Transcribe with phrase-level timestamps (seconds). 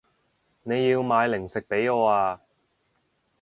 [0.63, 2.41] 你要買零食畀我啊